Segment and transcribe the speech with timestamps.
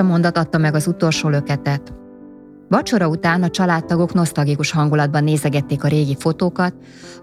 [0.00, 1.92] a mondat adta meg az utolsó löketet.
[2.68, 6.74] Vacsora után a családtagok nosztalgikus hangulatban nézegették a régi fotókat,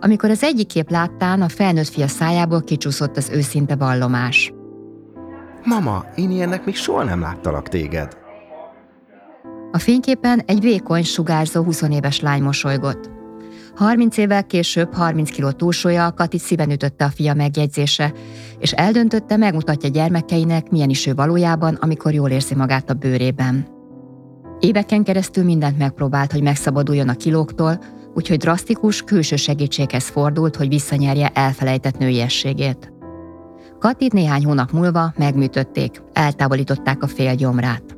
[0.02, 4.54] amikor az egyik kép láttán a felnőtt fia szájából kicsúszott az őszinte vallomás.
[5.64, 8.18] Mama, én ilyennek még soha nem láttalak téged.
[9.72, 13.10] A fényképen egy vékony, sugárzó 20 éves lány mosolygott.
[13.76, 18.14] 30 évvel később 30 kiló túlsúlya a Katit szíven ütötte a fia megjegyzése,
[18.60, 23.68] és eldöntötte, megmutatja gyermekeinek, milyen is ő valójában, amikor jól érzi magát a bőrében.
[24.60, 27.80] Éveken keresztül mindent megpróbált, hogy megszabaduljon a kilóktól,
[28.14, 32.94] úgyhogy drasztikus, külső segítséghez fordult, hogy visszanyerje elfelejtett nőiességét.
[33.80, 37.98] Katit néhány hónap múlva megműtötték, eltávolították a fél gyomrát.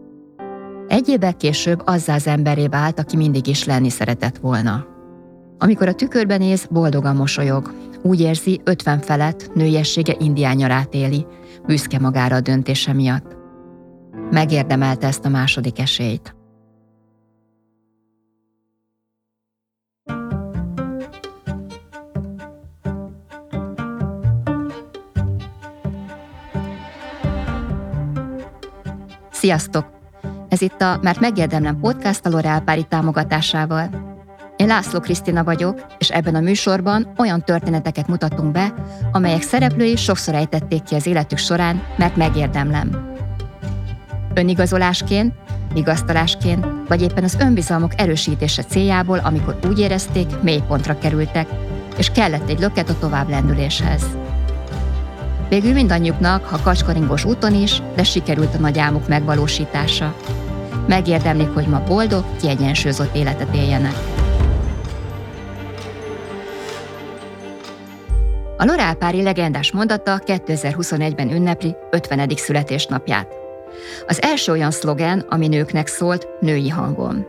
[0.88, 4.85] Egy évvel később azzá az emberé vált, aki mindig is lenni szeretett volna.
[5.57, 7.73] Amikor a tükörben néz, boldogan mosolyog.
[8.01, 11.25] Úgy érzi, 50 felett nőiessége indiányarát éli,
[11.65, 13.37] büszke magára a döntése miatt.
[14.31, 16.35] Megérdemelte ezt a második esélyt.
[29.31, 29.97] Sziasztok!
[30.49, 34.09] Ez itt a Mert megérdemlem podcast a L'Oreal Pári támogatásával.
[34.60, 38.74] Én László Krisztina vagyok, és ebben a műsorban olyan történeteket mutatunk be,
[39.12, 43.16] amelyek szereplői sokszor ejtették ki az életük során, mert megérdemlem.
[44.34, 45.34] Önigazolásként,
[45.74, 51.48] vigasztalásként, vagy éppen az önbizalmuk erősítése céljából, amikor úgy érezték, mélypontra kerültek,
[51.98, 54.04] és kellett egy löket a tovább lendüléshez.
[55.49, 60.16] Végül mindannyiuknak, ha kacskaringos úton is, de sikerült a nagy álmuk megvalósítása.
[60.88, 64.19] Megérdemlik, hogy ma boldog, kiegyensúlyozott életet éljenek.
[68.62, 72.29] A Lorálpári legendás mondata 2021-ben ünnepli 50.
[72.35, 73.33] születésnapját.
[74.07, 77.25] Az első olyan szlogen, ami nőknek szólt, női hangon.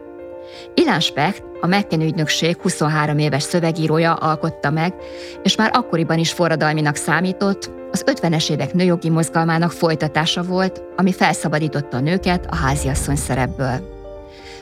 [0.74, 4.94] Ilán Specht, a McKen ügynökség 23 éves szövegírója alkotta meg,
[5.42, 11.96] és már akkoriban is forradalminak számított, az 50-es évek nőjogi mozgalmának folytatása volt, ami felszabadította
[11.96, 13.98] a nőket a háziasszony szerepből.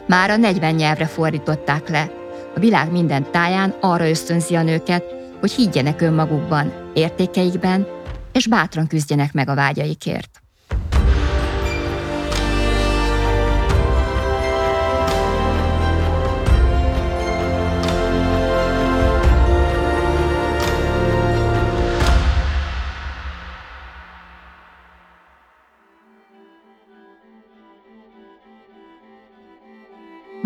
[0.06, 2.10] Már a 40 nyelvre fordították le.
[2.56, 7.87] A világ minden táján arra ösztönzi a nőket, hogy higgyenek önmagukban, értékeikben,
[8.32, 10.43] és bátran küzdjenek meg a vágyaikért.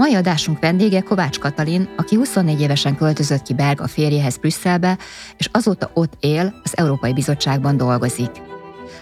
[0.02, 4.98] Mai adásunk vendége Kovács Katalin, aki 24 évesen költözött ki Berg a férjehez Brüsszelbe,
[5.36, 8.30] és azóta ott él, az Európai Bizottságban dolgozik.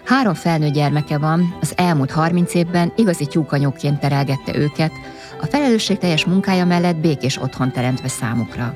[0.04, 4.92] Három felnőtt gyermeke van, az elmúlt 30 évben igazi tyúkanyóként terelgette őket,
[5.40, 8.74] a felelősségteljes munkája mellett békés otthon teremtve számukra.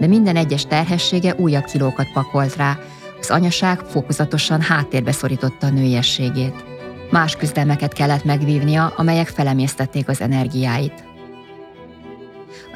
[0.00, 2.78] De minden egyes terhessége újabb kilókat pakolt rá,
[3.20, 6.64] az anyaság fokozatosan háttérbe szorította a nőiességét.
[7.10, 11.05] Más küzdelmeket kellett megvívnia, amelyek felemésztették az energiáit.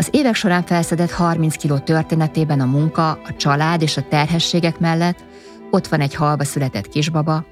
[0.01, 5.25] Az évek során felszedett 30 kiló történetében a munka, a család és a terhességek mellett
[5.71, 7.47] ott van egy halva született kisbaba,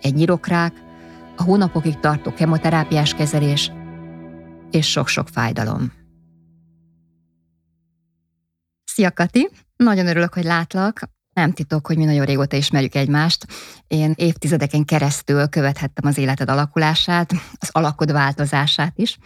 [0.00, 0.72] egy nyirokrák,
[1.36, 3.72] a hónapokig tartó kemoterápiás kezelés
[4.70, 5.92] és sok-sok fájdalom.
[8.84, 9.48] Szia Kati!
[9.76, 11.00] Nagyon örülök, hogy látlak.
[11.34, 13.46] Nem titok, hogy mi nagyon régóta ismerjük egymást.
[13.86, 19.18] Én évtizedeken keresztül követhettem az életed alakulását, az alakod változását is.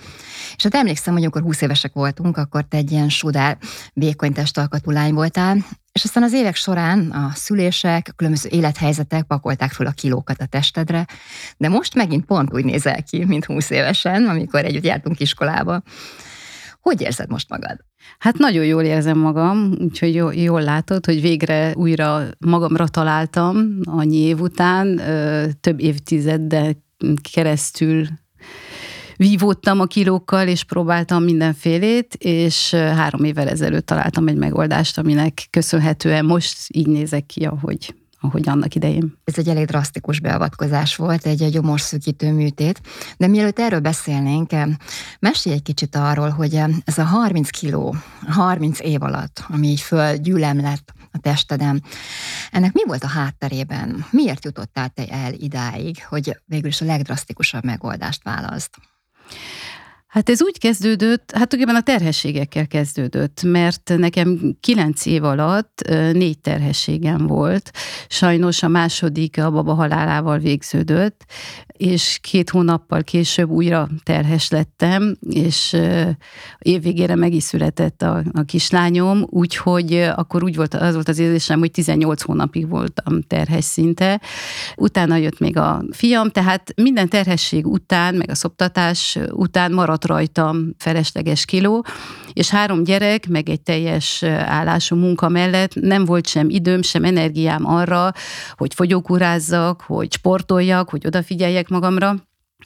[0.56, 3.58] És hát emlékszem, hogy amikor 20 évesek voltunk, akkor te egy ilyen sudár,
[3.92, 9.72] vékony testalkatú lány voltál, és aztán az évek során a szülések, a különböző élethelyzetek pakolták
[9.72, 11.06] föl a kilókat a testedre,
[11.56, 15.82] de most megint pont úgy nézel ki, mint 20 évesen, amikor együtt jártunk iskolába.
[16.88, 17.76] Hogy érzed most magad?
[18.18, 24.40] Hát nagyon jól érzem magam, úgyhogy jól, látod, hogy végre újra magamra találtam annyi év
[24.40, 25.00] után,
[25.60, 26.72] több évtizeddel
[27.32, 28.06] keresztül
[29.16, 36.24] vívódtam a kilókkal, és próbáltam mindenfélét, és három évvel ezelőtt találtam egy megoldást, aminek köszönhetően
[36.24, 39.18] most így nézek ki, ahogy ahogy annak idején.
[39.24, 42.80] Ez egy elég drasztikus beavatkozás volt, egy, egy gyomorszűkítő műtét.
[43.16, 44.50] De mielőtt erről beszélnénk,
[45.18, 46.54] mesélj egy kicsit arról, hogy
[46.84, 47.96] ez a 30 kiló,
[48.28, 51.80] 30 év alatt, ami így fölgyűlem lett a testedem,
[52.50, 54.06] ennek mi volt a hátterében?
[54.10, 58.70] Miért jutottál te el idáig, hogy végül is a legdrasztikusabb megoldást választ?
[60.08, 65.82] Hát ez úgy kezdődött, hát ugye a terhességekkel kezdődött, mert nekem kilenc év alatt
[66.12, 67.70] négy terhességem volt.
[68.08, 71.24] Sajnos a második a baba halálával végződött,
[71.66, 75.76] és két hónappal később újra terhes lettem, és
[76.58, 81.58] évvégére meg is született a, a kislányom, úgyhogy akkor úgy volt, az volt az érzésem,
[81.58, 84.20] hogy 18 hónapig voltam terhes szinte.
[84.76, 90.74] Utána jött még a fiam, tehát minden terhesség után, meg a szoptatás után maradt rajtam
[90.78, 91.84] felesleges kiló,
[92.32, 97.66] és három gyerek, meg egy teljes állású munka mellett nem volt sem időm, sem energiám
[97.66, 98.12] arra,
[98.56, 102.14] hogy fogyókúrázzak, hogy sportoljak, hogy odafigyeljek magamra.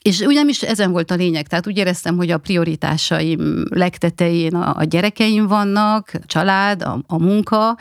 [0.03, 4.55] És ugye nem is ezen volt a lényeg, tehát úgy éreztem, hogy a prioritásaim legtetején
[4.55, 7.77] a, a gyerekeim vannak, a család, a, a munka,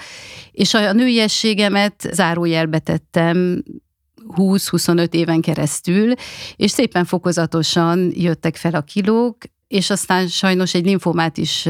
[0.52, 3.64] és a, a nőiességemet zárójelbe tettem
[4.36, 6.14] 20-25 éven keresztül,
[6.56, 9.38] és szépen fokozatosan jöttek fel a kilók,
[9.68, 11.68] és aztán sajnos egy linfomát is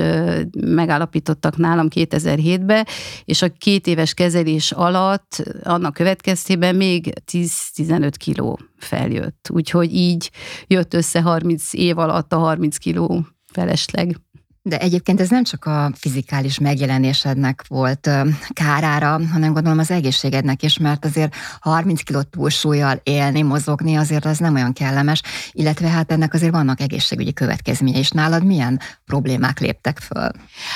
[0.58, 2.86] megállapítottak nálam 2007-ben,
[3.26, 9.48] és a két éves kezelés alatt annak következtében még 10-15 kiló feljött.
[9.52, 10.32] Úgyhogy így
[10.68, 14.16] jött össze 30 év alatt a 30 kiló felesleg.
[14.64, 18.10] De egyébként ez nem csak a fizikális megjelenésednek volt
[18.54, 24.38] kárára, hanem gondolom az egészségednek is, mert azért 30 kiló túlsúlyjal élni, mozogni azért az
[24.38, 25.22] nem olyan kellemes,
[25.52, 28.10] illetve hát ennek azért vannak egészségügyi következménye is.
[28.10, 30.30] Nálad milyen problémák léptek föl?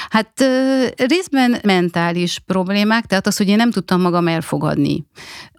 [0.10, 0.44] Hát
[0.96, 5.06] részben mentális problémák, tehát az, hogy én nem tudtam magam elfogadni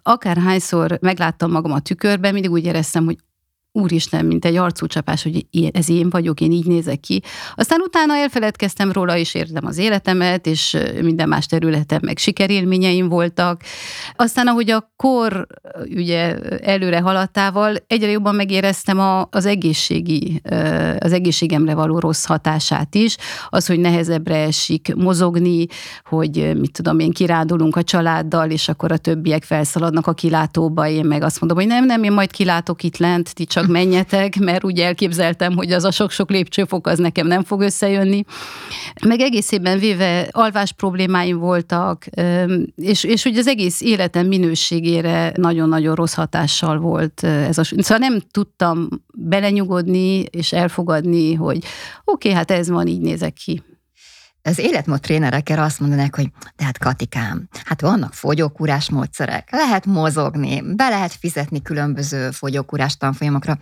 [0.07, 3.17] akárhányszor megláttam magam a tükörben, mindig úgy éreztem, hogy
[3.77, 7.21] úristen, mint egy arcúcsapás, hogy ez én vagyok, én így nézek ki.
[7.55, 13.61] Aztán utána elfeledkeztem róla, és értem az életemet, és minden más területen meg sikerélményeim voltak.
[14.15, 15.47] Aztán, ahogy a kor
[15.95, 20.41] ugye előre haladtával, egyre jobban megéreztem a, az egészségi,
[20.99, 23.17] az egészségemre való rossz hatását is,
[23.49, 25.65] az, hogy nehezebbre esik mozogni,
[26.03, 31.05] hogy mit tudom én, kirándulunk a családdal, és akkor a többiek felszaladnak a kilátóba, én
[31.05, 34.63] meg azt mondom, hogy nem, nem, én majd kilátok itt lent, ti csak menjetek, mert
[34.63, 38.23] úgy elképzeltem, hogy az a sok-sok lépcsőfok az nekem nem fog összejönni.
[39.05, 42.05] Meg egészében véve alvás problémáim voltak,
[42.75, 47.63] és, és ugye az egész életem minőségére nagyon-nagyon rossz hatással volt ez a...
[47.63, 51.65] Szóval nem tudtam belenyugodni és elfogadni, hogy oké,
[52.05, 53.61] okay, hát ez van, így nézek ki
[54.47, 59.85] az életmód trénerek erre azt mondanak, hogy de hát Katikám, hát vannak fogyókúrás módszerek, lehet
[59.85, 63.57] mozogni, be lehet fizetni különböző fogyókúrás tanfolyamokra.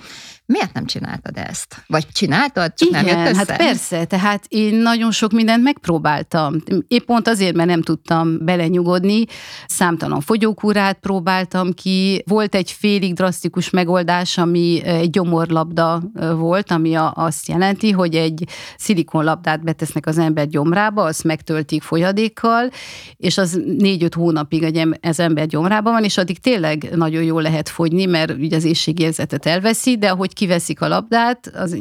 [0.45, 1.83] Miért nem csináltad ezt?
[1.87, 3.51] Vagy csináltad, csak Igen, nem jött hát össze?
[3.51, 6.55] hát persze, tehát én nagyon sok mindent megpróbáltam.
[6.88, 9.25] Épp pont azért, mert nem tudtam belenyugodni.
[9.67, 12.23] Számtalan fogyókúrát próbáltam ki.
[12.27, 16.03] Volt egy félig drasztikus megoldás, ami egy gyomorlabda
[16.35, 18.47] volt, ami azt jelenti, hogy egy
[18.77, 22.69] szilikonlabdát betesznek az ember gyomrába, azt megtöltik folyadékkal,
[23.18, 28.06] és az négy-öt hónapig az ember gyomrában van, és addig tényleg nagyon jól lehet fogyni,
[28.06, 31.77] mert ugye az éjségérzetet elveszi, de ahogy kiveszik a labdát, az,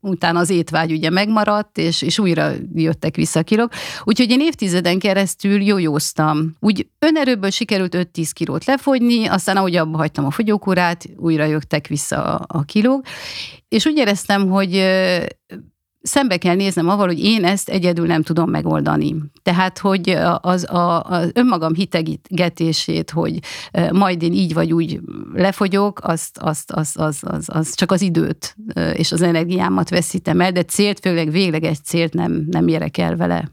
[0.00, 3.72] utána az étvágy ugye megmaradt, és, és újra jöttek vissza a kilók.
[4.04, 6.54] Úgyhogy én évtizeden keresztül jójóztam.
[6.60, 12.24] Úgy önerőből sikerült 5-10 kilót lefogyni, aztán ahogy abba hagytam a fogyókúrát, újra jöttek vissza
[12.24, 13.04] a, a kilók.
[13.68, 14.84] És úgy éreztem, hogy
[16.02, 19.14] szembe kell néznem avval, hogy én ezt egyedül nem tudom megoldani.
[19.42, 23.38] Tehát, hogy az, a, az önmagam hitegetését, hogy
[23.92, 25.00] majd én így vagy úgy
[25.34, 28.56] lefogyok, azt, azt, az, az, az, az csak az időt
[28.94, 33.50] és az energiámat veszítem el, de célt, főleg végleges célt nem, nem érek el vele.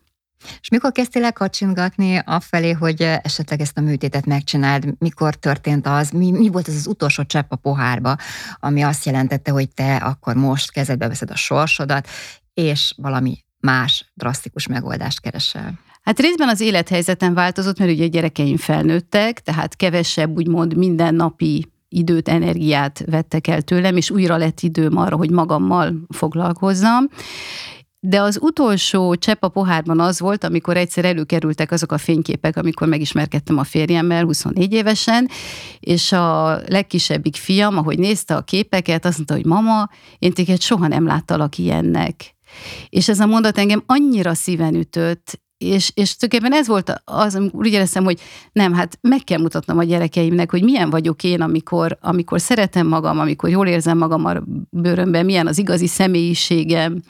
[0.62, 4.86] És mikor kezdtél el kacsingatni afelé, hogy esetleg ezt a műtétet megcsináld?
[4.98, 6.10] Mikor történt az?
[6.10, 8.16] Mi, mi volt az az utolsó csepp a pohárba,
[8.60, 12.08] ami azt jelentette, hogy te akkor most kezedbe veszed a sorsodat,
[12.54, 15.80] és valami más drasztikus megoldást keresel?
[16.02, 22.28] Hát részben az élethelyzetem változott, mert ugye a gyerekeim felnőttek, tehát kevesebb úgymond mindennapi időt,
[22.28, 27.10] energiát vettek el tőlem, és újra lett időm arra, hogy magammal foglalkozzam.
[28.02, 32.88] De az utolsó csepp a pohárban az volt, amikor egyszer előkerültek azok a fényképek, amikor
[32.88, 35.30] megismerkedtem a férjemmel 24 évesen,
[35.80, 39.90] és a legkisebbik fiam, ahogy nézte a képeket, azt mondta, hogy mama,
[40.20, 42.36] én téged soha nem láttalak ilyennek.
[42.90, 47.68] És ez a mondat engem annyira szíven ütött, és, és tulajdonképpen ez volt az, úgy
[47.68, 48.20] éreztem, hogy
[48.52, 53.20] nem, hát meg kell mutatnom a gyerekeimnek, hogy milyen vagyok én, amikor, amikor szeretem magam,
[53.20, 54.34] amikor jól érzem magam a
[54.70, 57.02] bőrömben, milyen az igazi személyiségem.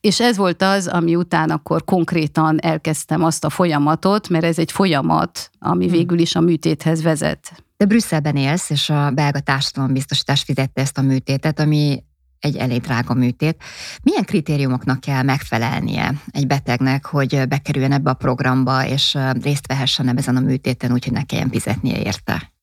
[0.00, 4.72] És ez volt az, ami után akkor konkrétan elkezdtem azt a folyamatot, mert ez egy
[4.72, 5.92] folyamat, ami hmm.
[5.92, 7.64] végül is a műtéthez vezet.
[7.76, 12.02] De Brüsszelben élsz, és a belga társadalombiztosítás fizette ezt a műtétet, ami
[12.40, 13.62] egy elég drága műtét.
[14.02, 20.36] Milyen kritériumoknak kell megfelelnie egy betegnek, hogy bekerüljön ebbe a programba, és részt vehessen ezen
[20.36, 22.54] a műtéten, úgyhogy ne kelljen fizetnie érte?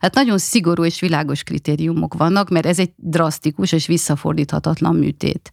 [0.00, 5.50] Hát nagyon szigorú és világos kritériumok vannak, mert ez egy drasztikus és visszafordíthatatlan műtét.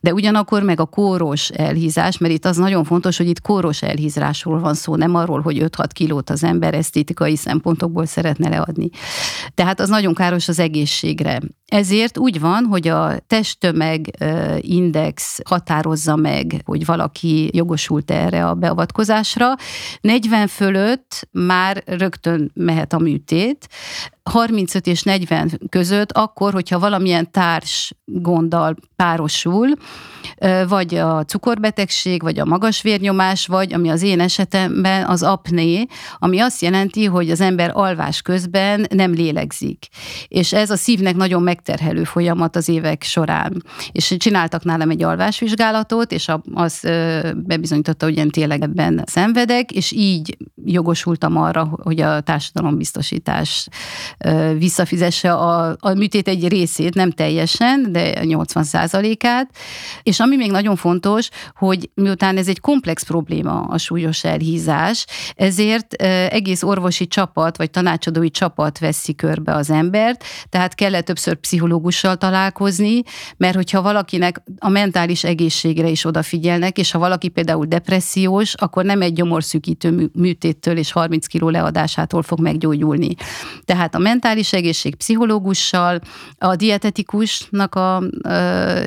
[0.00, 4.60] De ugyanakkor meg a kóros elhízás, mert itt az nagyon fontos, hogy itt kóros elhízásról
[4.60, 8.88] van szó, nem arról, hogy 5-6 kilót az ember esztétikai szempontokból szeretne leadni.
[9.54, 11.40] Tehát az nagyon káros az egészségre.
[11.66, 14.10] Ezért úgy van, hogy a testtömeg
[14.60, 19.54] index határozza meg, hogy valaki jogosult erre a beavatkozásra.
[20.00, 23.68] 40 fölött már rögtön mehet a műtét, It.
[24.22, 29.68] 35 és 40 között, akkor, hogyha valamilyen társ gonddal párosul,
[30.68, 35.86] vagy a cukorbetegség, vagy a magas vérnyomás, vagy ami az én esetemben az apné,
[36.18, 39.88] ami azt jelenti, hogy az ember alvás közben nem lélegzik.
[40.28, 43.62] És ez a szívnek nagyon megterhelő folyamat az évek során.
[43.92, 46.80] És csináltak nálam egy alvásvizsgálatot, és az
[47.34, 53.68] bebizonyította, hogy én tényleg ebben szenvedek, és így jogosultam arra, hogy a társadalombiztosítás
[54.58, 59.50] visszafizesse a, a műtét egy részét, nem teljesen, de 80 át
[60.02, 65.92] És ami még nagyon fontos, hogy miután ez egy komplex probléma, a súlyos elhízás, ezért
[66.32, 73.02] egész orvosi csapat, vagy tanácsadói csapat veszi körbe az embert, tehát kellett többször pszichológussal találkozni,
[73.36, 79.02] mert hogyha valakinek a mentális egészségre is odafigyelnek, és ha valaki például depressziós, akkor nem
[79.02, 83.14] egy gyomorszűkítő műtéttől és 30 kiló leadásától fog meggyógyulni.
[83.64, 86.00] Tehát a mentális egészség pszichológussal,
[86.38, 88.02] a dietetikusnak a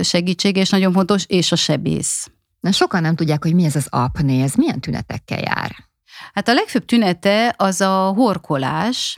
[0.02, 2.32] segítsége is nagyon fontos, és a sebész.
[2.60, 5.72] Na, sokan nem tudják, hogy mi ez az apné, ez milyen tünetekkel jár?
[6.34, 9.18] Hát a legfőbb tünete az a horkolás,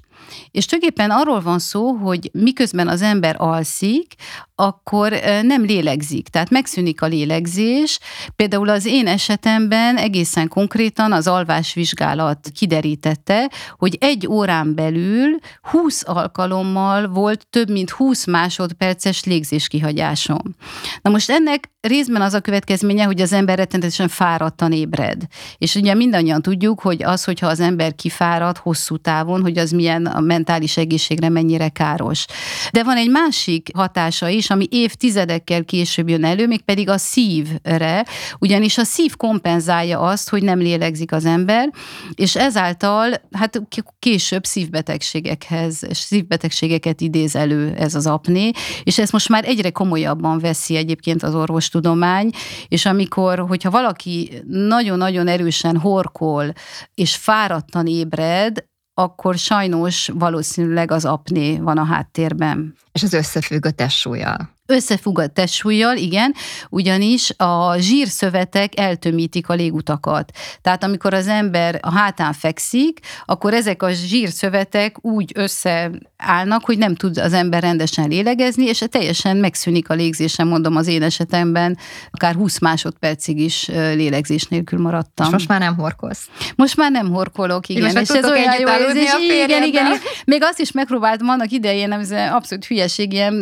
[0.52, 4.14] és tulajdonképpen arról van szó, hogy miközben az ember alszik,
[4.56, 8.00] akkor nem lélegzik, tehát megszűnik a lélegzés.
[8.36, 17.08] Például az én esetemben egészen konkrétan az alvásvizsgálat kiderítette, hogy egy órán belül 20 alkalommal
[17.08, 20.56] volt több mint 20 másodperces légzéskihagyásom.
[21.02, 25.24] Na most ennek részben az a következménye, hogy az ember rettenetesen fáradtan ébred.
[25.58, 30.06] És ugye mindannyian tudjuk, hogy az, hogyha az ember kifárad hosszú távon, hogy az milyen
[30.16, 32.26] a mentális egészségre mennyire káros.
[32.72, 38.06] De van egy másik hatása is, ami évtizedekkel később jön elő, mégpedig a szívre,
[38.40, 41.70] ugyanis a szív kompenzálja azt, hogy nem lélegzik az ember,
[42.14, 43.62] és ezáltal hát
[44.00, 48.52] később szívbetegségekhez, szívbetegségeket idéz elő ez az apné,
[48.84, 52.30] és ezt most már egyre komolyabban veszi egyébként az orvostudomány,
[52.68, 56.54] és amikor, hogyha valaki nagyon-nagyon erősen horkol,
[56.94, 58.66] és fáradtan ébred,
[58.98, 62.76] akkor sajnos valószínűleg az apné van a háttérben.
[62.92, 64.55] És az összefügg a testsúlyjal.
[64.68, 66.34] Összefügg a testsúlyjal, igen,
[66.70, 70.32] ugyanis a zsírszövetek eltömítik a légutakat.
[70.62, 76.96] Tehát amikor az ember a hátán fekszik, akkor ezek a zsírszövetek úgy összeállnak, hogy nem
[76.96, 81.78] tud az ember rendesen lélegezni, és teljesen megszűnik a légzése, mondom az én esetemben,
[82.12, 85.26] akár 20 másodpercig is lélegzés nélkül maradtam.
[85.26, 86.30] És most már nem horkolsz?
[86.56, 87.98] Most már nem horkolok, igen.
[87.98, 89.14] és ez olyan jó érzés.
[89.24, 89.86] Igen, igen, igen.
[90.26, 93.34] Még azt is megpróbáltam annak idején, ez abszolút hülyeség, ilyen,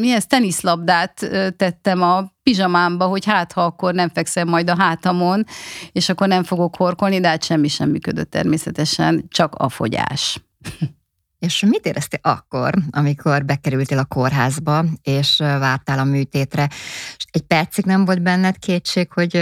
[0.00, 1.14] mi ez, tenisz vízlabdát
[1.56, 5.44] tettem a pizsamámba, hogy hát ha akkor nem fekszem majd a hátamon,
[5.92, 10.40] és akkor nem fogok horkolni, de hát semmi sem működött természetesen, csak a fogyás.
[11.44, 16.68] És mit éreztél akkor, amikor bekerültél a kórházba, és vártál a műtétre?
[17.16, 19.32] És egy percig nem volt benned kétség, hogy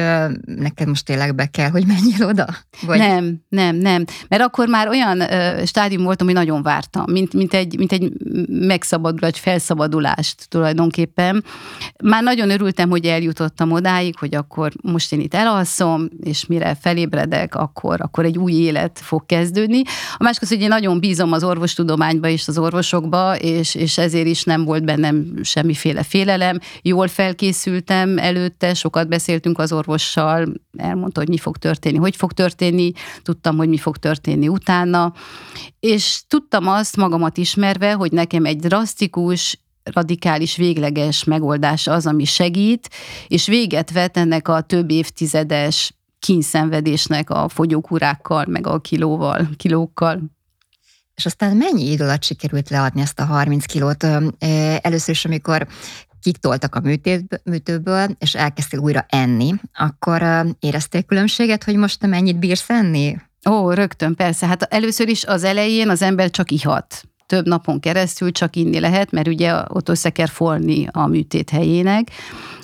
[0.44, 2.46] neked most tényleg be kell, hogy menjél oda?
[2.86, 2.98] Vagy...
[2.98, 4.04] Nem, nem, nem.
[4.28, 5.22] Mert akkor már olyan
[5.66, 8.12] stádium voltam, hogy nagyon vártam, mint, mint, egy, mint egy
[8.48, 11.44] megszabadulás, felszabadulást tulajdonképpen.
[12.04, 17.54] Már nagyon örültem, hogy eljutottam odáig, hogy akkor most én itt elalszom, és mire felébredek,
[17.54, 19.82] akkor, akkor egy új élet fog kezdődni.
[20.16, 23.98] A másik az, hogy én nagyon bízom az orvostudományban, tudományba és az orvosokba, és, és
[23.98, 26.58] ezért is nem volt bennem semmiféle félelem.
[26.82, 32.92] Jól felkészültem előtte, sokat beszéltünk az orvossal, elmondta, hogy mi fog történni, hogy fog történni,
[33.22, 35.12] tudtam, hogy mi fog történni utána,
[35.80, 42.88] és tudtam azt magamat ismerve, hogy nekem egy drasztikus, radikális, végleges megoldás az, ami segít,
[43.28, 50.20] és véget vet ennek a több évtizedes kényszenvedésnek a fogyókúrákkal, meg a kilóval, kilókkal.
[51.22, 54.06] És aztán mennyi idő alatt sikerült leadni ezt a 30 kilót?
[54.80, 55.66] Először is, amikor
[56.20, 62.38] kiktoltak a műtét, műtőből, és elkezdtél újra enni, akkor éreztél különbséget, hogy most te mennyit
[62.38, 63.16] bírsz enni?
[63.50, 64.46] Ó, rögtön, persze.
[64.46, 67.02] Hát először is az elején az ember csak ihat.
[67.26, 72.10] Több napon keresztül csak inni lehet, mert ugye ott össze kell forni a műtét helyének.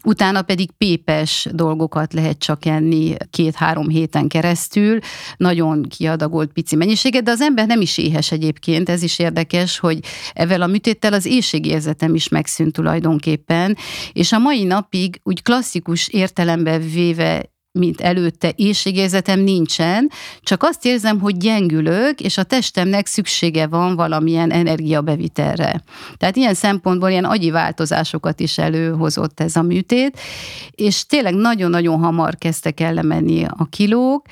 [0.05, 4.99] Utána pedig pépes dolgokat lehet csak enni két-három héten keresztül,
[5.37, 9.99] nagyon kiadagolt pici mennyiséget, de az ember nem is éhes egyébként, ez is érdekes, hogy
[10.33, 13.77] ezzel a műtéttel az éjségérzetem is megszűnt tulajdonképpen,
[14.13, 20.11] és a mai napig úgy klasszikus értelemben véve mint előtte éjségérzetem nincsen,
[20.43, 25.83] csak azt érzem, hogy gyengülök, és a testemnek szüksége van valamilyen energiabevitelre.
[26.17, 30.21] Tehát ilyen szempontból ilyen agyi változásokat is előhozott ez a műtét,
[30.71, 34.27] és tényleg nagyon-nagyon hamar kezdtek el lemenni a kilók,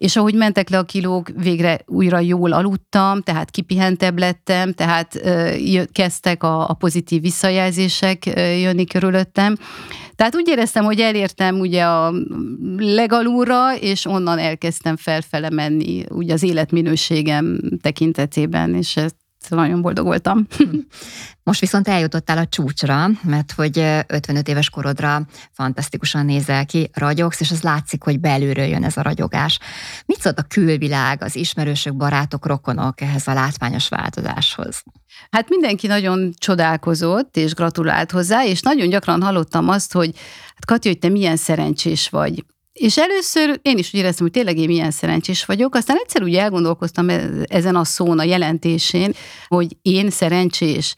[0.00, 5.20] és ahogy mentek le a kilók, végre újra jól aludtam, tehát kipihentebb lettem, tehát
[5.92, 8.26] kezdtek a, a pozitív visszajelzések
[8.60, 9.56] jönni körülöttem.
[10.16, 12.12] Tehát úgy éreztem, hogy elértem ugye a
[12.76, 20.46] legalúra, és onnan elkezdtem felfele menni ugye az életminőségem tekintetében, és ezt nagyon boldog voltam.
[21.42, 27.50] Most viszont eljutottál a csúcsra, mert hogy 55 éves korodra fantasztikusan nézel ki, ragyogsz, és
[27.50, 29.58] az látszik, hogy belülről jön ez a ragyogás.
[30.06, 34.82] Mit szólt a külvilág, az ismerősök, barátok, rokonok ehhez a látványos változáshoz?
[35.30, 40.10] Hát mindenki nagyon csodálkozott, és gratulált hozzá, és nagyon gyakran hallottam azt, hogy
[40.44, 42.44] hát Kati, hogy te milyen szerencsés vagy.
[42.80, 46.34] És először én is úgy éreztem, hogy tényleg én milyen szerencsés vagyok, aztán egyszer úgy
[46.34, 49.14] elgondolkoztam e- ezen a szón, a jelentésén,
[49.48, 50.94] hogy én szerencsés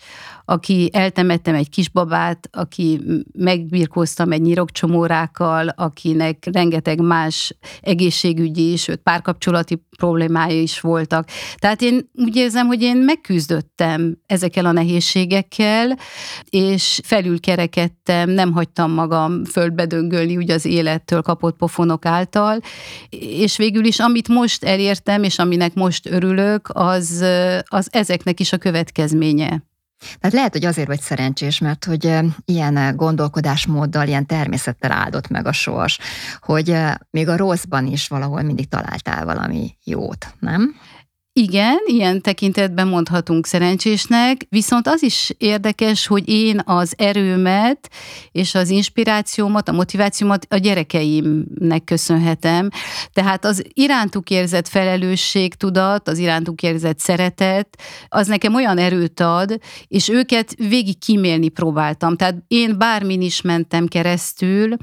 [0.52, 3.00] aki eltemettem egy kisbabát, aki
[3.32, 11.28] megbirkóztam egy nyirokcsomórákkal, akinek rengeteg más egészségügyi, sőt párkapcsolati problémái is voltak.
[11.56, 15.98] Tehát én úgy érzem, hogy én megküzdöttem ezekkel a nehézségekkel,
[16.50, 22.60] és felülkerekedtem, nem hagytam magam földbe döngölni ugye az élettől kapott pofonok által,
[23.20, 27.24] és végül is amit most elértem, és aminek most örülök, az,
[27.64, 29.62] az ezeknek is a következménye.
[30.20, 35.52] Tehát lehet, hogy azért vagy szerencsés, mert hogy ilyen gondolkodásmóddal, ilyen természettel áldott meg a
[35.52, 35.98] sors,
[36.40, 36.76] hogy
[37.10, 40.74] még a rosszban is valahol mindig találtál valami jót, nem?
[41.34, 47.90] Igen, ilyen tekintetben mondhatunk szerencsésnek, viszont az is érdekes, hogy én az erőmet
[48.32, 52.68] és az inspirációmat, a motivációmat a gyerekeimnek köszönhetem.
[53.12, 60.08] Tehát az irántuk érzett felelősségtudat, az irántuk érzett szeretet, az nekem olyan erőt ad, és
[60.08, 62.16] őket végig kimélni próbáltam.
[62.16, 64.76] Tehát én bármin is mentem keresztül,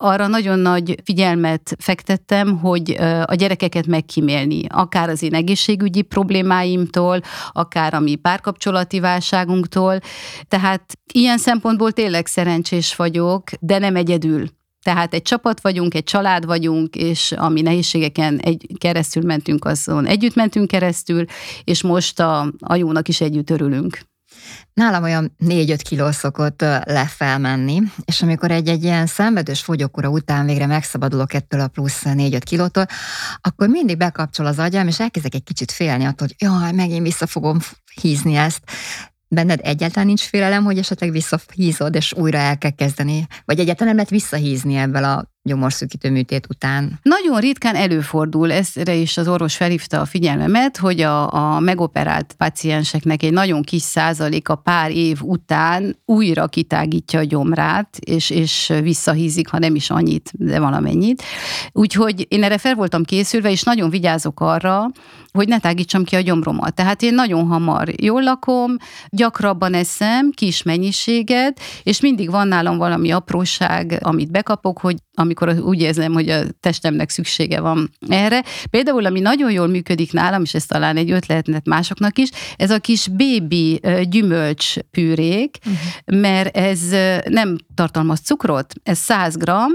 [0.00, 7.20] arra nagyon nagy figyelmet fektettem, hogy a gyerekeket megkímélni, akár az én egészségügyi problémáimtól,
[7.52, 9.98] akár a mi párkapcsolati válságunktól.
[10.48, 14.46] Tehát ilyen szempontból tényleg szerencsés vagyok, de nem egyedül.
[14.82, 20.34] Tehát egy csapat vagyunk, egy család vagyunk, és ami nehézségeken egy keresztül mentünk, azon együtt
[20.34, 21.24] mentünk keresztül,
[21.64, 23.98] és most a, a jónak is együtt örülünk.
[24.74, 31.34] Nálam olyan 4-5 kiló szokott lefelmenni, és amikor egy-egy ilyen szenvedős fogyókúra után végre megszabadulok
[31.34, 32.86] ettől a plusz 4-5 kilótól,
[33.40, 37.26] akkor mindig bekapcsol az agyam, és elkezdek egy kicsit félni attól, hogy jaj, megint vissza
[37.26, 37.58] fogom
[38.00, 38.60] hízni ezt.
[39.30, 43.26] Benned egyáltalán nincs félelem, hogy esetleg visszahízod, és újra el kell kezdeni?
[43.44, 46.98] Vagy egyáltalán nem lehet visszahízni ebből a gyomorszűkítő műtét után?
[47.02, 53.22] Nagyon ritkán előfordul, ezre is az orvos felhívta a figyelmemet, hogy a, a megoperált pacienseknek
[53.22, 59.48] egy nagyon kis százalék a pár év után újra kitágítja a gyomrát, és, és visszahízik,
[59.48, 61.22] ha nem is annyit, de valamennyit.
[61.72, 64.90] Úgyhogy én erre fel voltam készülve, és nagyon vigyázok arra,
[65.32, 66.74] hogy ne tágítsam ki a gyomromat.
[66.74, 68.76] Tehát én nagyon hamar jól lakom,
[69.08, 75.80] gyakrabban eszem, kis mennyiséget, és mindig van nálam valami apróság, amit bekapok, hogy amikor úgy
[75.80, 78.42] érzem, hogy a testemnek szüksége van erre.
[78.70, 82.78] Például, ami nagyon jól működik nálam, és ez talán egy ötletnet másoknak is, ez a
[82.78, 86.20] kis bébi gyümölcs pürék, uh-huh.
[86.20, 86.80] mert ez
[87.24, 89.70] nem tartalmaz cukrot, ez 100 gram,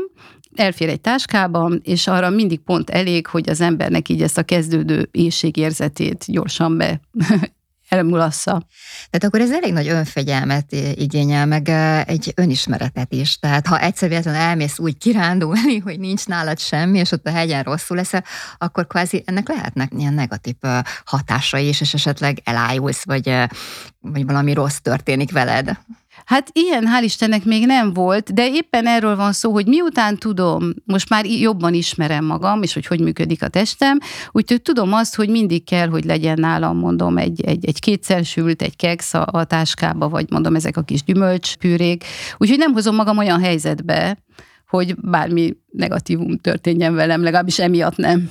[0.56, 5.08] elfér egy táskában, és arra mindig pont elég, hogy az embernek így ezt a kezdődő
[5.12, 7.00] éjségérzetét gyorsan be
[7.94, 8.66] elmulassza.
[9.10, 11.70] Tehát akkor ez elég nagy önfegyelmet igényel, meg
[12.08, 13.40] egy önismeretet is.
[13.40, 17.64] Tehát ha egyszer véletlenül elmész úgy kirándulni, hogy nincs nálad semmi, és ott a hegyen
[17.64, 18.24] rosszul leszel,
[18.58, 20.56] akkor kvázi ennek lehetnek ilyen negatív
[21.06, 23.36] hatásai is, és esetleg elájulsz, vagy,
[24.00, 25.78] vagy valami rossz történik veled.
[26.26, 30.74] Hát ilyen, hál' Istennek még nem volt, de éppen erről van szó, hogy miután tudom,
[30.86, 33.98] most már jobban ismerem magam, és hogy hogy működik a testem,
[34.32, 38.62] úgyhogy tudom azt, hogy mindig kell, hogy legyen nálam, mondom, egy, egy, egy kétszer sült,
[38.62, 42.04] egy keksz a, a táskába, vagy mondom, ezek a kis gyümölcspűrék.
[42.38, 44.18] Úgyhogy nem hozom magam olyan helyzetbe,
[44.68, 48.30] hogy bármi negatívum történjen velem, legalábbis emiatt nem.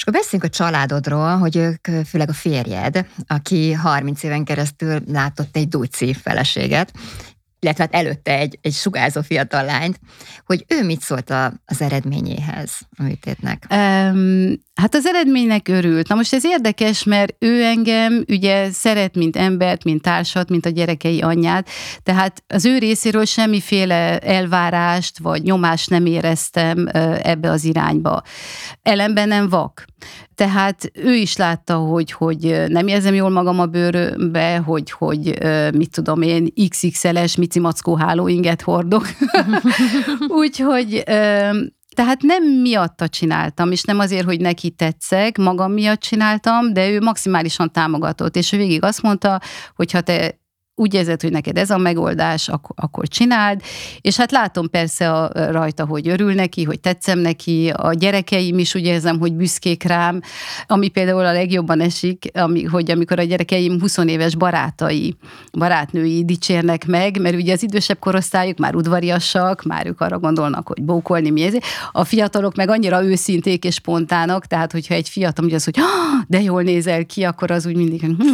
[0.00, 5.56] És akkor beszéljünk a családodról, hogy ők, főleg a férjed, aki 30 éven keresztül látott
[5.56, 6.92] egy duci feleséget,
[7.60, 10.00] illetve hát előtte egy, egy sugárzó fiatal lányt,
[10.46, 13.66] hogy ő mit szólt a, az eredményéhez a műtétnek?
[13.70, 16.08] Um, hát az eredménynek örült.
[16.08, 20.70] Na most ez érdekes, mert ő engem ugye szeret, mint embert, mint társat, mint a
[20.70, 21.68] gyerekei anyját,
[22.02, 26.88] tehát az ő részéről semmiféle elvárást vagy nyomást nem éreztem
[27.22, 28.22] ebbe az irányba.
[28.82, 29.84] Ellenben nem vak.
[30.40, 35.38] Tehát ő is látta, hogy, hogy nem érzem jól magam a bőrömbe, hogy, hogy
[35.74, 39.06] mit tudom én, XXL-es micimackó hálóinget hordok.
[40.42, 41.02] Úgyhogy
[41.94, 47.00] tehát nem miatta csináltam, és nem azért, hogy neki tetszek, magam miatt csináltam, de ő
[47.00, 49.40] maximálisan támogatott, és ő végig azt mondta,
[49.74, 50.39] hogy ha te
[50.80, 53.60] úgy érzed, hogy neked ez a megoldás, akkor, akkor csináld.
[54.00, 58.74] És hát látom persze a, rajta, hogy örül neki, hogy tetszem neki, a gyerekeim is
[58.74, 60.20] úgy érzem, hogy büszkék rám,
[60.66, 65.16] ami például a legjobban esik, ami, hogy amikor a gyerekeim 20 éves barátai,
[65.52, 70.82] barátnői dicsérnek meg, mert ugye az idősebb korosztályuk már udvariasak, már ők arra gondolnak, hogy
[70.82, 71.54] bókolni mi ez.
[71.92, 76.24] A fiatalok meg annyira őszinték és spontánok, tehát hogyha egy fiatal ugye az, hogy ah,
[76.26, 78.32] de jól nézel ki, akkor az úgy mindig, hm,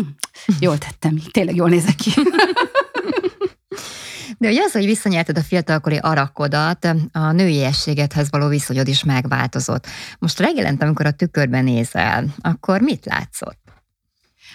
[0.61, 2.11] jól tettem, tényleg jól nézek ki.
[4.38, 9.87] De ugye az, hogy visszanyerted a fiatalkori arakodat, a nőiességedhez való viszonyod is megváltozott.
[10.18, 13.59] Most reggelent, amikor a tükörben nézel, akkor mit látszott?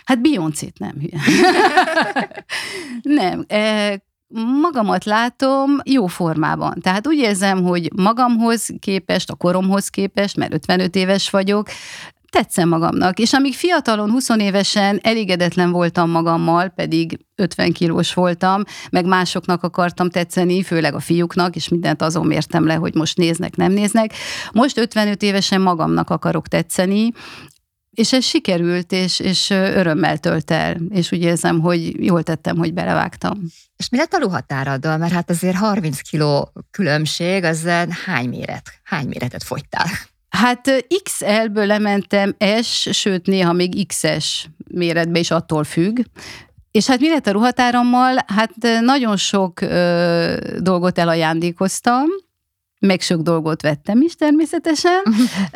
[0.05, 0.95] Hát Beyoncé-t nem
[3.01, 3.45] nem.
[3.47, 4.01] E,
[4.61, 6.79] magamat látom jó formában.
[6.81, 11.67] Tehát úgy érzem, hogy magamhoz képest, a koromhoz képest, mert 55 éves vagyok,
[12.31, 13.19] tetszem magamnak.
[13.19, 20.09] És amíg fiatalon, 20 évesen elégedetlen voltam magammal, pedig 50 kilós voltam, meg másoknak akartam
[20.09, 24.13] tetszeni, főleg a fiúknak, és mindent azon mértem le, hogy most néznek, nem néznek.
[24.51, 27.11] Most 55 évesen magamnak akarok tetszeni,
[27.91, 32.73] és ez sikerült, és, és örömmel tölt el, és úgy érzem, hogy jól tettem, hogy
[32.73, 33.39] belevágtam.
[33.77, 34.97] És mi lett a ruhatáraddal?
[34.97, 37.67] Mert hát azért 30 kiló különbség, az
[38.05, 38.69] hány méret?
[38.83, 39.87] Hány méretet fogytál?
[40.31, 45.99] Hát XL-ből lementem S, sőt néha még XS méretbe is attól függ.
[46.71, 48.15] És hát mi lett a ruhatárammal?
[48.27, 52.05] Hát nagyon sok ö, dolgot elajándékoztam,
[52.87, 55.01] meg sok dolgot vettem is természetesen.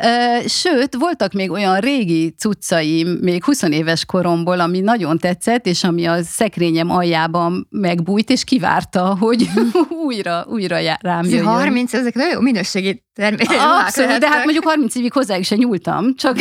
[0.46, 6.06] Sőt, voltak még olyan régi cuccaim, még 20 éves koromból, ami nagyon tetszett, és ami
[6.06, 9.48] a szekrényem aljában megbújt, és kivárta, hogy
[10.06, 11.44] újra, újra rám jöjjön.
[11.44, 13.56] 30, ezek nagyon jó minőségi termékek.
[13.60, 16.36] Abszolút, de hát mondjuk 30 évig hozzá is nyúltam, csak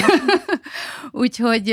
[1.12, 1.68] úgyhogy,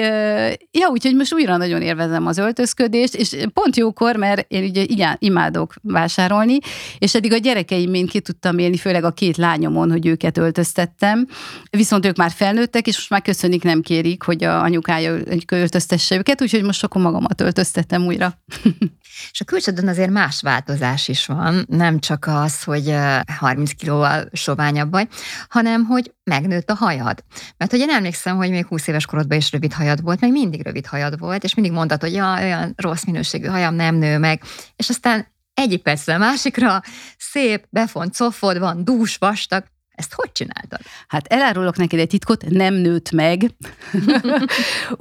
[0.70, 5.16] ja, úgyhogy most újra nagyon élvezem az öltözködést, és pont jókor, mert én ugye igen,
[5.18, 6.59] imádok vásárolni,
[6.98, 11.27] és eddig a gyerekeim én ki tudtam élni, főleg a két lányomon, hogy őket öltöztettem,
[11.71, 16.43] viszont ők már felnőttek, és most már köszönik, nem kérik, hogy a anyukája öltöztesse őket,
[16.43, 18.41] úgyhogy most akkor magamat öltöztettem újra.
[19.31, 22.95] És a külsődön azért más változás is van, nem csak az, hogy
[23.38, 25.09] 30 kilóval soványabb vagy,
[25.49, 27.25] hanem hogy megnőtt a hajad.
[27.57, 30.62] Mert hogy én emlékszem, hogy még 20 éves korodban is rövid hajad volt, meg mindig
[30.62, 34.43] rövid hajad volt, és mindig mondtad, hogy ja, olyan rossz minőségű hajam nem nő meg.
[34.77, 36.83] És aztán egyik percre a másikra
[37.19, 40.81] szép, befont cofod van, dús, vastag, ezt hogy csináltad?
[41.09, 43.51] Hát elárulok neked egy titkot, nem nőtt meg.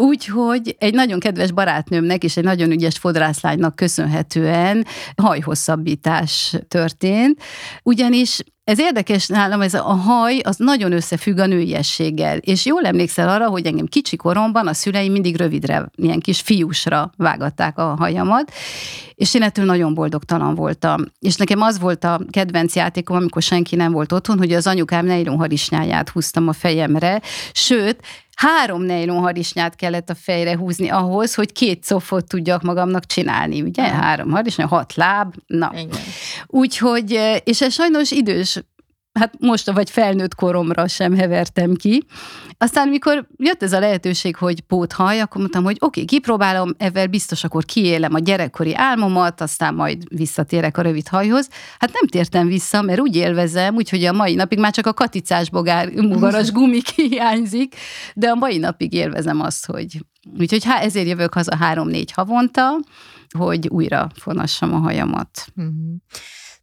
[0.10, 4.86] Úgyhogy egy nagyon kedves barátnőmnek és egy nagyon ügyes fodrászlánynak köszönhetően
[5.16, 7.44] hajhosszabbítás történt,
[7.84, 8.40] ugyanis
[8.72, 12.38] ez érdekes nálam, ez a haj, az nagyon összefügg a nőiességgel.
[12.38, 17.12] És jól emlékszel arra, hogy engem kicsi koromban a szüleim mindig rövidre, ilyen kis fiúsra
[17.18, 18.52] vágatták a hajamat,
[19.16, 21.04] és én ettől nagyon boldogtalan voltam.
[21.20, 25.06] És nekem az volt a kedvenc játékom, amikor senki nem volt otthon, hogy az anyukám
[25.06, 28.00] nejlonharisnyáját húztam a fejemre, sőt,
[28.36, 33.84] három nejlonharisnyát kellett a fejre húzni ahhoz, hogy két cofot tudjak magamnak csinálni, ugye?
[33.84, 35.72] Három harisnya, hat láb, na.
[36.48, 38.63] Úgyhogy, és ez sajnos idős
[39.13, 42.04] hát most vagy felnőtt koromra sem hevertem ki.
[42.58, 47.08] Aztán, mikor jött ez a lehetőség, hogy póthaj, akkor mondtam, hogy oké, okay, kipróbálom, ezzel
[47.08, 51.50] biztos akkor kiélem a gyerekkori álmomat, aztán majd visszatérek a rövid hajhoz.
[51.80, 55.50] Hát nem tértem vissza, mert úgy élvezem, úgyhogy a mai napig már csak a katicás
[55.50, 57.76] bogár, mugaras gumi hiányzik,
[58.13, 60.06] de a mai napig élvezem azt, hogy
[60.39, 62.80] Úgyhogy há, ezért jövök haza három-négy havonta,
[63.38, 65.45] hogy újra fonassam a hajamat.
[65.56, 65.76] Uh-huh.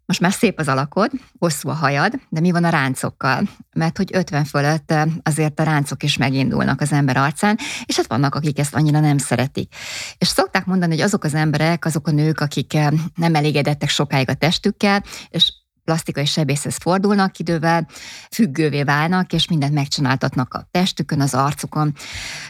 [0.09, 3.49] Most már szép az alakod, hosszú a hajad, de mi van a ráncokkal?
[3.73, 8.35] Mert hogy 50 fölött azért a ráncok is megindulnak az ember arcán, és hát vannak,
[8.35, 9.75] akik ezt annyira nem szeretik.
[10.19, 12.73] És szokták mondani, hogy azok az emberek, azok a nők, akik
[13.15, 15.53] nem elégedettek sokáig a testükkel, és
[15.85, 17.89] plastikai sebészhez fordulnak, idővel
[18.31, 21.95] függővé válnak, és mindent megcsináltatnak a testükön, az arcukon.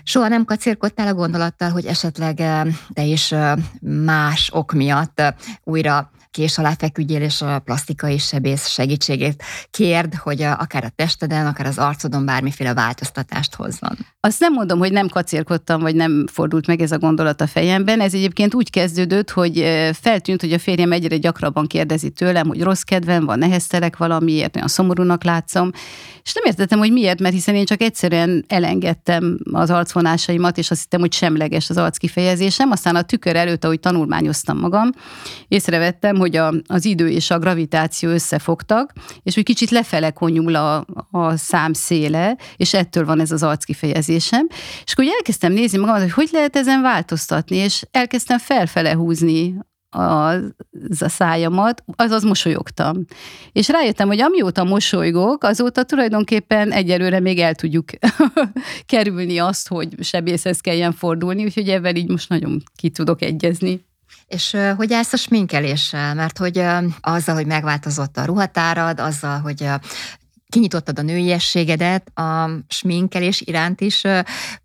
[0.03, 2.37] Soha nem kacérkodtál a gondolattal, hogy esetleg
[2.92, 3.35] te is
[3.81, 5.23] más ok miatt
[5.64, 11.46] újra kés alá feküdjél, és a plastikai sebész segítségét kérd, hogy a, akár a testeden,
[11.46, 13.98] akár az arcodon bármiféle változtatást hozzon.
[14.20, 18.00] Azt nem mondom, hogy nem kacérkodtam, vagy nem fordult meg ez a gondolat a fejemben.
[18.00, 19.58] Ez egyébként úgy kezdődött, hogy
[20.00, 24.68] feltűnt, hogy a férjem egyre gyakrabban kérdezi tőlem, hogy rossz kedvem van, neheztelek valamiért, olyan
[24.68, 25.70] szomorúnak látszom,
[26.22, 30.80] és nem értettem, hogy miért, mert hiszen én csak egyszerűen elengedtem az arcvonásaimat, és azt
[30.80, 32.70] hittem, hogy semleges az arc kifejezésem.
[32.70, 34.90] Aztán a tükör előtt, ahogy tanulmányoztam magam,
[35.48, 40.85] észrevettem, hogy a, az idő és a gravitáció összefogtak, és úgy kicsit lefele konyul a,
[41.11, 44.46] a szám széle, és ettől van ez az arc kifejezésem.
[44.85, 49.54] És akkor elkezdtem nézni magamat, hogy hogy lehet ezen változtatni, és elkezdtem felfele húzni
[49.90, 53.04] az a szájamat, azaz mosolyogtam.
[53.52, 57.90] És rájöttem, hogy amióta mosolygok, azóta tulajdonképpen egyelőre még el tudjuk
[58.87, 63.87] kerülni azt, hogy sebészhez kelljen fordulni, úgyhogy ebben így most nagyon ki tudok egyezni.
[64.28, 66.14] És hogy állsz a sminkeléssel?
[66.14, 66.58] Mert hogy
[67.00, 69.68] azzal, hogy megváltozott a ruhatárad, azzal, hogy
[70.48, 74.02] kinyitottad a nőiességedet, a sminkelés iránt is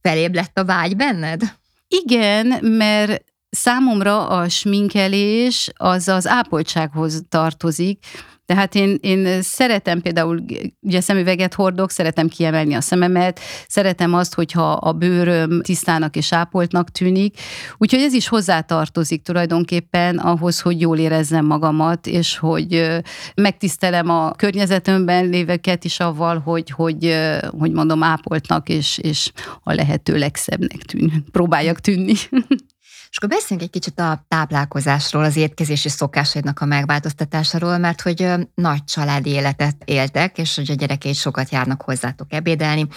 [0.01, 1.41] felébb lett a vágy benned?
[1.87, 8.05] Igen, mert számomra a sminkelés az az ápoltsághoz tartozik,
[8.45, 10.43] tehát én, én szeretem például,
[10.79, 16.89] ugye szemüveget hordok, szeretem kiemelni a szememet, szeretem azt, hogyha a bőröm tisztának és ápoltnak
[16.89, 17.39] tűnik,
[17.77, 23.01] úgyhogy ez is hozzátartozik tulajdonképpen ahhoz, hogy jól érezzem magamat, és hogy
[23.35, 27.15] megtisztelem a környezetemben léveket is avval, hogy, hogy,
[27.59, 29.31] hogy mondom, ápoltnak és, és
[29.63, 32.13] a lehető legszebbnek tűn, próbáljak tűnni.
[33.13, 38.83] És akkor beszéljünk egy kicsit a táplálkozásról, az étkezési szokásaidnak a megváltoztatásáról, mert hogy nagy
[38.83, 42.87] családi életet éltek, és hogy a gyerekeid sokat járnak hozzátok ebédelni,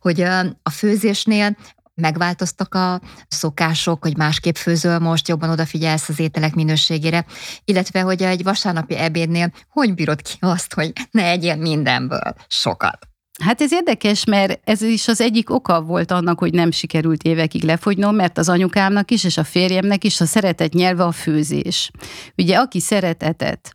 [0.00, 0.20] hogy
[0.62, 1.56] a főzésnél
[1.94, 7.24] megváltoztak a szokások, hogy másképp főzöl most, jobban odafigyelsz az ételek minőségére,
[7.64, 13.08] illetve hogy egy vasárnapi ebédnél hogy bírod ki azt, hogy ne egyél mindenből sokat?
[13.38, 17.62] Hát ez érdekes, mert ez is az egyik oka volt annak, hogy nem sikerült évekig
[17.62, 21.90] lefogynom, mert az anyukámnak is, és a férjemnek is a szeretet nyelve a főzés.
[22.36, 23.74] Ugye, aki szeretetet.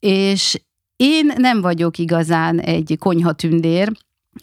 [0.00, 0.60] És
[0.96, 3.92] én nem vagyok igazán egy konyhatündér,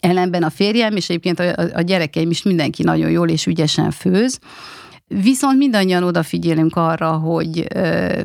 [0.00, 4.38] ellenben a férjem, és egyébként a, a gyerekeim is mindenki nagyon jól és ügyesen főz,
[5.08, 7.66] Viszont mindannyian odafigyelünk arra, hogy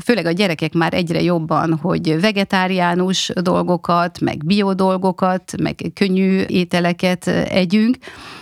[0.04, 7.28] főleg a gyerekek már egyre jobban, hogy vegetáriánus dolgokat, meg bio dolgokat, meg könnyű ételeket
[7.28, 7.98] együnk.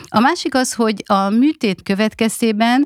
[0.08, 2.86] A másik az, hogy a műtét következtében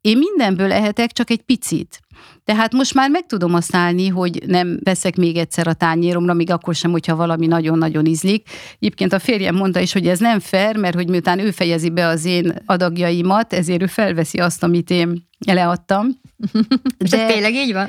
[0.00, 2.00] én mindenből ehetek, csak egy picit.
[2.48, 6.50] Tehát most már meg tudom azt állni, hogy nem veszek még egyszer a tányéromra, még
[6.50, 8.48] akkor sem, hogyha valami nagyon-nagyon ízlik.
[8.74, 12.06] Egyébként a férjem mondta is, hogy ez nem fair, mert hogy miután ő fejezi be
[12.06, 16.20] az én adagjaimat, ezért ő felveszi azt, amit én leadtam.
[16.98, 17.88] De, de tényleg így van?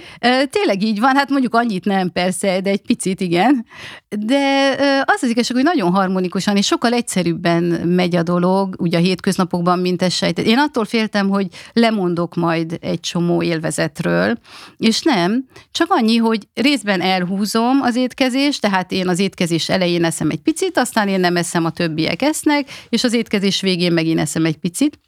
[0.50, 3.66] Tényleg így van, hát mondjuk annyit nem persze, de egy picit igen.
[4.08, 9.02] De az az igazság, hogy nagyon harmonikusan és sokkal egyszerűbben megy a dolog, ugye a
[9.02, 10.46] hétköznapokban, mint ez sejtett.
[10.46, 14.38] Én attól féltem, hogy lemondok majd egy csomó élvezetről,
[14.78, 20.30] és nem, csak annyi, hogy részben elhúzom az étkezést, tehát én az étkezés elején eszem
[20.30, 24.46] egy picit, aztán én nem eszem, a többiek esznek, és az étkezés végén megint eszem
[24.46, 25.00] egy picit.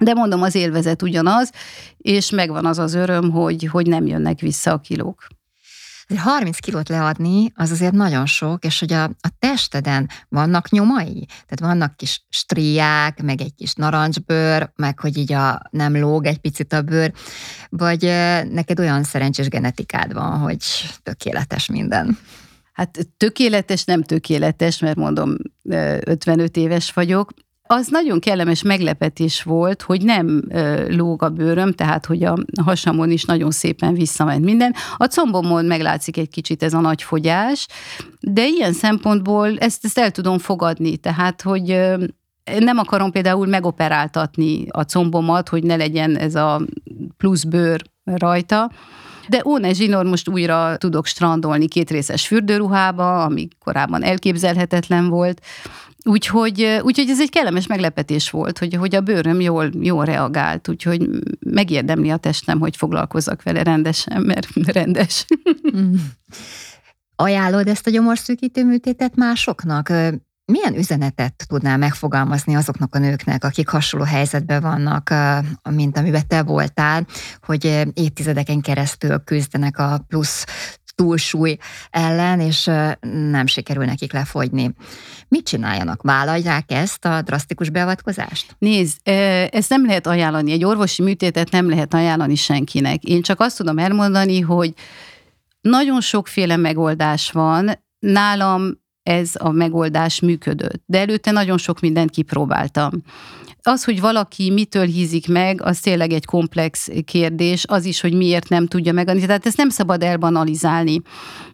[0.00, 1.50] De mondom, az élvezet ugyanaz,
[1.96, 5.26] és megvan az az öröm, hogy, hogy nem jönnek vissza a kilók.
[6.16, 11.60] 30 kilót leadni, az azért nagyon sok, és hogy a, a testeden vannak nyomai, tehát
[11.60, 16.72] vannak kis striák, meg egy kis narancsbőr, meg hogy így a, nem lóg egy picit
[16.72, 17.12] a bőr,
[17.68, 18.02] vagy
[18.50, 20.62] neked olyan szerencsés genetikád van, hogy
[21.02, 22.18] tökéletes minden.
[22.72, 27.32] Hát tökéletes, nem tökéletes, mert mondom, 55 éves vagyok,
[27.72, 30.42] az nagyon kellemes meglepetés volt, hogy nem
[30.88, 34.74] lóg a bőröm, tehát hogy a hasamon is nagyon szépen visszament minden.
[34.96, 37.66] A combomon meglátszik egy kicsit ez a nagy fogyás,
[38.20, 41.66] de ilyen szempontból ezt, ezt el tudom fogadni, tehát hogy
[42.58, 46.60] nem akarom például megoperáltatni a combomat, hogy ne legyen ez a
[47.16, 48.70] plusz bőr rajta,
[49.28, 55.40] de Óne Zsinor most újra tudok strandolni kétrészes fürdőruhába, ami korábban elképzelhetetlen volt.
[56.04, 61.08] Úgyhogy, úgyhogy ez egy kellemes meglepetés volt, hogy, hogy a bőröm jól, jól reagált, úgyhogy
[61.38, 65.26] megérdemli a testem, hogy foglalkozzak vele rendesen, mert rendes.
[65.76, 65.94] Mm.
[67.16, 69.88] Ajánlod ezt a gyomorszűkítő műtétet másoknak?
[70.44, 75.14] Milyen üzenetet tudnál megfogalmazni azoknak a nőknek, akik hasonló helyzetben vannak,
[75.70, 77.06] mint amiben te voltál,
[77.40, 80.44] hogy évtizedeken keresztül küzdenek a plusz
[81.00, 81.56] túlsúly
[81.90, 82.70] ellen, és
[83.30, 84.74] nem sikerül nekik lefogyni.
[85.28, 86.02] Mit csináljanak?
[86.02, 88.56] Vállalják ezt a drasztikus beavatkozást?
[88.58, 88.98] Nézd,
[89.50, 90.52] ezt nem lehet ajánlani.
[90.52, 93.02] Egy orvosi műtétet nem lehet ajánlani senkinek.
[93.04, 94.74] Én csak azt tudom elmondani, hogy
[95.60, 97.70] nagyon sokféle megoldás van.
[97.98, 100.82] Nálam ez a megoldás működött.
[100.86, 102.92] De előtte nagyon sok mindent kipróbáltam.
[103.62, 108.48] Az, hogy valaki mitől hízik meg, az tényleg egy komplex kérdés, az is, hogy miért
[108.48, 109.26] nem tudja megadni.
[109.26, 111.02] Tehát ezt nem szabad elbanalizálni.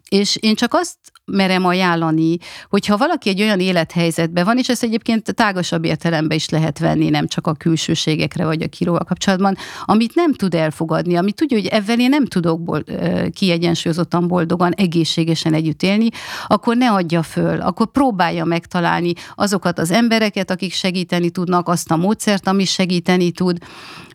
[0.09, 2.37] És én csak azt merem ajánlani,
[2.69, 7.27] hogyha valaki egy olyan élethelyzetben van, és ezt egyébként tágasabb értelemben is lehet venni, nem
[7.27, 11.99] csak a külsőségekre vagy a kiróval kapcsolatban, amit nem tud elfogadni, amit tudja, hogy ezzel
[11.99, 12.91] én nem tudok bol-
[13.33, 16.09] kiegyensúlyozottan boldogan, egészségesen együtt élni,
[16.47, 21.95] akkor ne adja föl, akkor próbálja megtalálni azokat az embereket, akik segíteni tudnak, azt a
[21.95, 23.57] módszert, ami segíteni tud.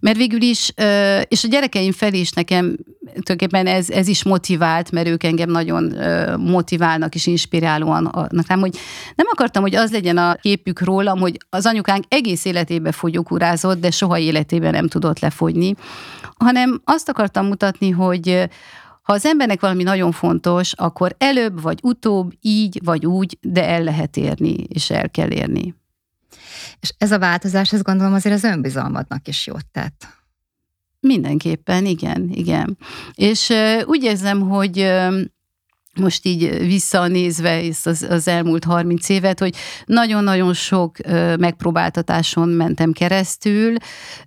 [0.01, 0.73] Mert végül is,
[1.29, 2.77] és a gyerekeim felé is nekem
[3.21, 5.82] tulajdonképpen ez, ez is motivált, mert ők engem nagyon
[6.39, 8.77] motiválnak és inspirálóan nekem, hogy
[9.15, 13.91] nem akartam, hogy az legyen a képük rólam, hogy az anyukánk egész életében fogyókúrázott, de
[13.91, 15.75] soha életében nem tudott lefogyni,
[16.37, 18.49] hanem azt akartam mutatni, hogy
[19.03, 23.83] ha az embernek valami nagyon fontos, akkor előbb vagy utóbb, így vagy úgy, de el
[23.83, 25.75] lehet érni, és el kell érni.
[26.81, 30.07] És ez a változás, ez gondolom azért az önbizalmadnak is jót tett.
[31.01, 32.79] Mindenképpen, igen, igen.
[33.15, 33.53] És
[33.85, 34.93] úgy érzem, hogy
[36.01, 40.97] most így visszanézve az, az elmúlt 30 évet, hogy nagyon-nagyon sok
[41.39, 43.75] megpróbáltatáson mentem keresztül.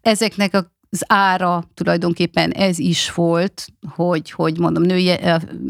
[0.01, 5.11] Ezeknek a az ára tulajdonképpen ez is volt, hogy, hogy mondom, női,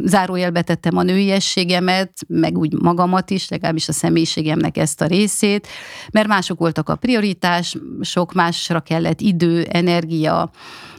[0.04, 5.68] zárójelbe tettem a nőiességemet, meg úgy magamat is, legalábbis a személyiségemnek ezt a részét,
[6.12, 10.52] mert mások voltak a prioritás, sok másra kellett idő, energia,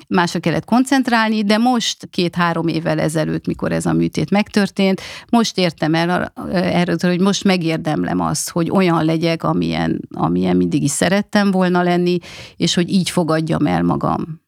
[0.09, 5.95] másra kellett koncentrálni, de most két-három évvel ezelőtt, mikor ez a műtét megtörtént, most értem
[5.95, 11.83] el erről, hogy most megérdemlem azt, hogy olyan legyek, amilyen, amilyen mindig is szerettem volna
[11.83, 12.19] lenni,
[12.57, 14.45] és hogy így fogadjam el magam.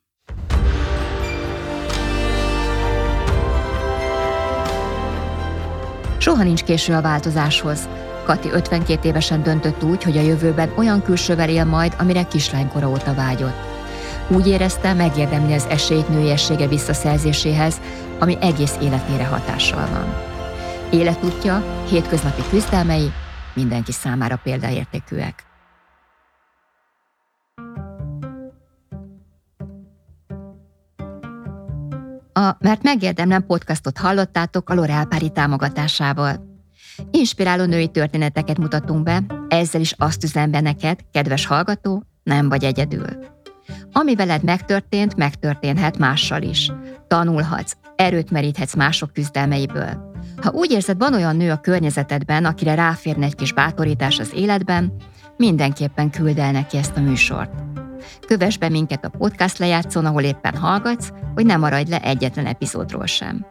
[6.18, 7.88] Soha nincs késő a változáshoz.
[8.24, 13.14] Kati 52 évesen döntött úgy, hogy a jövőben olyan külsővel él majd, amire kislánykora óta
[13.14, 13.77] vágyott.
[14.30, 17.80] Úgy érezte, megérdemli az esélyt nőiessége visszaszerzéséhez,
[18.18, 20.14] ami egész életére hatással van.
[20.90, 23.12] Életútja, hétköznapi küzdelmei
[23.54, 25.46] mindenki számára példaértékűek.
[32.32, 36.46] A Mert megérdemlem podcastot hallottátok a L'Oreal Pári támogatásával.
[37.10, 42.64] Inspiráló női történeteket mutatunk be, ezzel is azt üzem be neked, kedves hallgató, nem vagy
[42.64, 43.37] egyedül.
[43.92, 46.72] Ami veled megtörtént, megtörténhet mással is.
[47.08, 50.12] Tanulhatsz, erőt meríthetsz mások küzdelmeiből.
[50.42, 54.92] Ha úgy érzed, van olyan nő a környezetedben, akire ráférne egy kis bátorítás az életben,
[55.36, 57.50] mindenképpen küld el neki ezt a műsort.
[58.26, 63.06] Kövess be minket a podcast lejátszón, ahol éppen hallgatsz, hogy ne maradj le egyetlen epizódról
[63.06, 63.46] sem.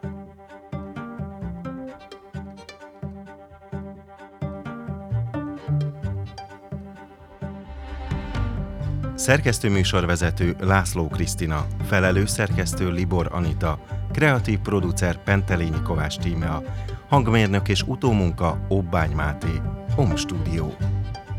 [9.18, 13.78] Szerkesztő műsorvezető László Krisztina, felelő szerkesztő Libor Anita,
[14.12, 16.62] kreatív producer Pentelényi Kovács Tímea,
[17.08, 19.60] hangmérnök és utómunka Obbány Máté,
[19.96, 20.70] Om Studio.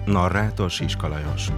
[0.05, 1.51] Narrátor Siska Lajos.